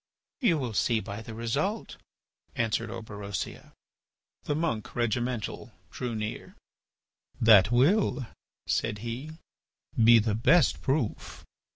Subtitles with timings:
[0.39, 1.97] "You will see by the result,"
[2.55, 3.71] answered Orberosia.
[4.45, 6.55] The monk Regimental drew near:
[7.39, 8.25] "That will,"
[8.65, 9.33] said he,
[10.03, 11.45] "be the best proof.